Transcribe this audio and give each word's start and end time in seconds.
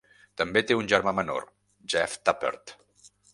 També 0.41 0.61
té 0.71 0.77
un 0.79 0.89
germà 0.93 1.13
menor, 1.17 1.45
Jeff 1.97 2.17
Tapert. 2.31 2.75